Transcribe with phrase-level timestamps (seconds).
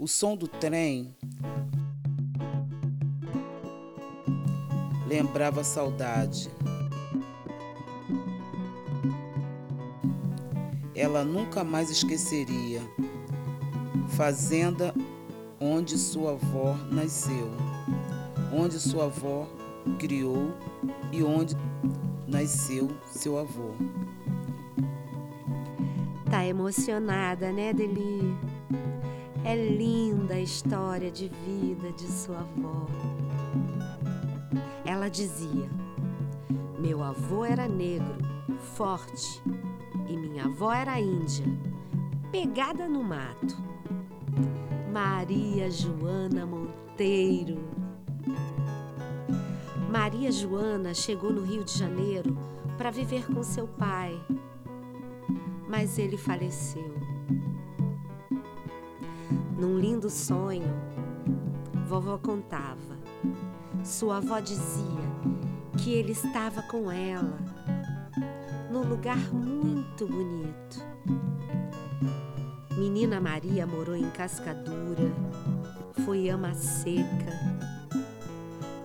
[0.00, 1.14] O som do trem
[5.06, 6.50] lembrava saudade.
[10.94, 12.80] Ela nunca mais esqueceria.
[14.16, 14.94] Fazenda
[15.60, 17.50] onde sua avó nasceu,
[18.50, 19.46] onde sua avó
[19.98, 20.54] criou
[21.12, 21.54] e onde
[22.26, 23.74] nasceu seu avô.
[26.30, 28.34] Tá emocionada, né, Deli?
[29.42, 32.86] É linda a história de vida de sua avó.
[34.84, 35.68] Ela dizia:
[36.78, 38.18] Meu avô era negro,
[38.76, 39.42] forte,
[40.08, 41.46] e minha avó era índia,
[42.30, 43.56] pegada no mato.
[44.92, 47.58] Maria Joana Monteiro.
[49.90, 52.36] Maria Joana chegou no Rio de Janeiro
[52.76, 54.20] para viver com seu pai,
[55.68, 57.09] mas ele faleceu.
[59.60, 60.74] Num lindo sonho,
[61.86, 62.96] vovó contava.
[63.84, 65.04] Sua avó dizia
[65.76, 67.36] que ele estava com ela
[68.72, 70.82] num lugar muito bonito.
[72.74, 75.12] Menina Maria morou em Cascadura,
[76.06, 77.38] foi ama seca,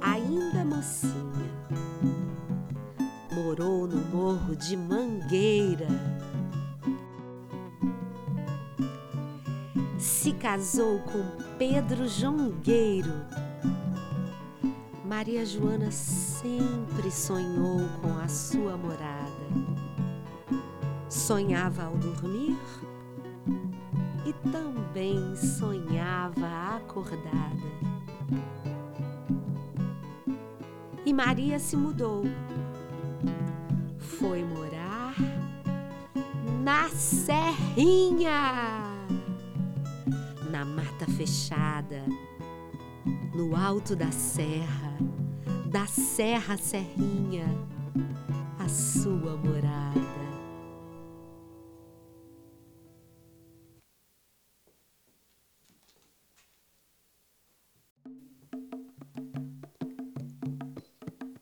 [0.00, 1.54] ainda mocinha.
[3.32, 6.13] Morou no morro de Mangueira
[10.24, 11.22] se casou com
[11.58, 13.12] Pedro Jongueiro.
[15.04, 19.44] Maria Joana sempre sonhou com a sua morada.
[21.10, 22.56] Sonhava ao dormir
[24.24, 27.68] e também sonhava acordada.
[31.04, 32.24] E Maria se mudou.
[33.98, 35.14] Foi morar
[36.62, 38.93] na Serrinha
[41.16, 42.02] fechada,
[43.34, 44.98] no alto da serra,
[45.70, 47.46] da serra serrinha,
[48.58, 49.94] a sua morada.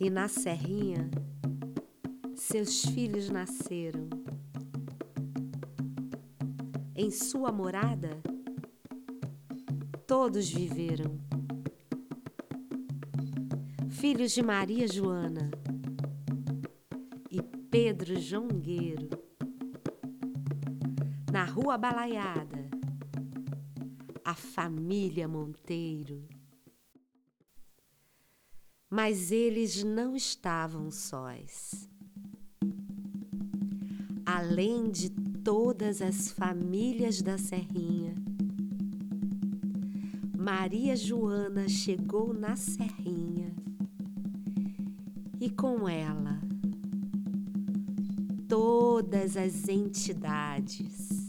[0.00, 1.10] E na serrinha,
[2.34, 4.08] seus filhos nasceram.
[6.94, 8.18] Em sua morada,
[10.08, 11.20] todos viveram.
[13.90, 15.50] Filhos de Maria Joana
[17.30, 19.10] e Pedro Jongueiro.
[21.30, 22.70] Na Rua Balaiada,
[24.24, 26.26] a família Monteiro.
[28.88, 31.86] Mas eles não estavam sós.
[34.24, 35.10] Além de
[35.44, 38.14] todas as famílias da Serrinha,
[40.50, 43.54] Maria Joana chegou na Serrinha
[45.38, 46.40] e com ela
[48.48, 51.28] todas as entidades,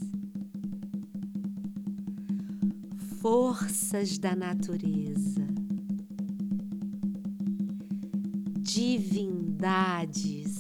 [3.19, 5.46] forças da natureza,
[8.62, 10.59] divindades.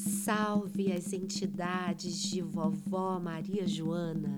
[0.00, 4.34] Salve as entidades de vovó Maria Joana.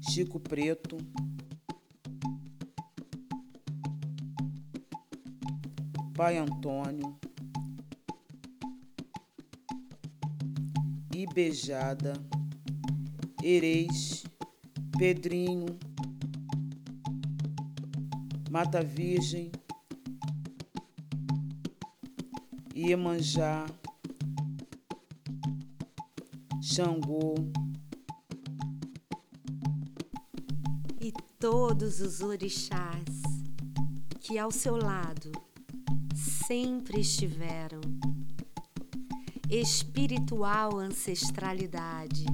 [0.00, 0.96] Chico Preto,
[6.14, 7.18] Pai Antônio,
[11.14, 12.14] Ibejada,
[13.40, 14.24] Ereis,
[14.98, 15.78] Pedrinho,
[18.50, 19.52] Mata Virgem,
[22.74, 23.64] Iemanjá,
[26.60, 27.36] Xangô,
[31.00, 33.22] e todos os orixás
[34.20, 35.30] que ao seu lado
[36.14, 37.80] sempre estiveram.
[39.50, 42.24] Espiritual ancestralidade.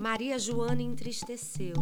[0.00, 1.74] Maria Joana entristeceu.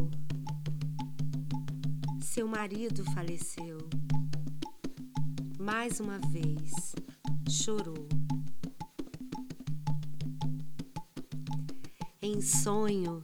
[2.23, 3.79] Seu marido faleceu.
[5.59, 6.95] Mais uma vez,
[7.49, 8.09] chorou.
[12.23, 13.23] Em sonho,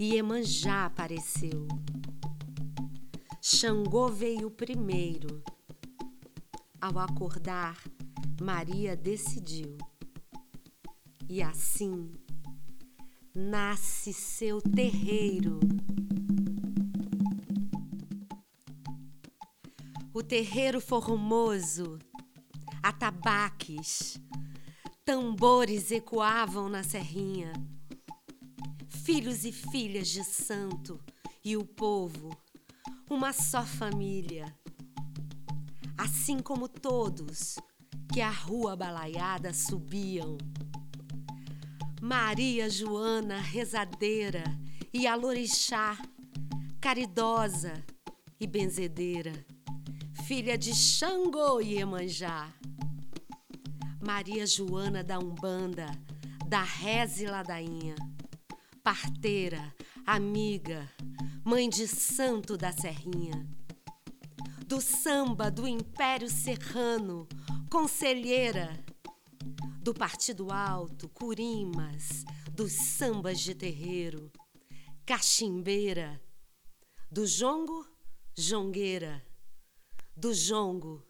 [0.00, 1.68] Iemanjá apareceu.
[3.40, 5.42] Xangô veio primeiro.
[6.82, 7.80] Ao acordar,
[8.40, 9.78] Maria decidiu.
[11.28, 12.12] E assim
[13.32, 15.60] nasce seu terreiro.
[20.12, 22.00] O terreiro formoso,
[22.82, 24.20] atabaques,
[25.04, 27.52] tambores ecoavam na serrinha.
[29.04, 31.00] Filhos e filhas de santo
[31.44, 32.36] e o povo,
[33.08, 34.52] uma só família.
[36.02, 37.54] Assim como todos
[38.12, 40.36] que a rua balaiada subiam.
[42.00, 44.42] Maria Joana rezadeira
[44.92, 45.96] e Alorixá,
[46.80, 47.84] caridosa
[48.40, 49.32] e benzedeira,
[50.24, 52.52] filha de Xangô e Emanjá.
[54.04, 55.86] Maria Joana da Umbanda,
[56.48, 57.94] da Reze Ladainha,
[58.82, 59.72] parteira,
[60.04, 60.90] amiga,
[61.44, 63.46] mãe de santo da Serrinha,
[64.72, 67.28] do samba do Império Serrano,
[67.70, 68.70] conselheira,
[69.82, 74.32] do Partido Alto, Curimas, dos sambas de terreiro,
[75.04, 76.18] cachimbeira,
[77.10, 77.86] do jongo,
[78.34, 79.22] jongueira,
[80.16, 81.04] do jongo,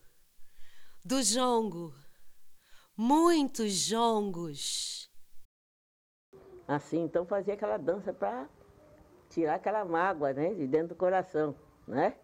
[1.04, 1.94] do jongo
[2.96, 5.08] muitos jongos.
[6.66, 8.48] Assim, então fazia aquela dança para
[9.30, 11.54] tirar aquela mágoa, né, de dentro do coração,
[11.86, 12.16] né?